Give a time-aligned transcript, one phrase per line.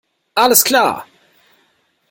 [0.43, 1.05] Alles klar!